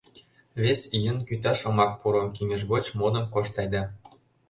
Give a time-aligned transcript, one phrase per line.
[0.61, 3.83] —Вес ийын кӱташ омак пуро, кеҥеж гоч модын кошт айда...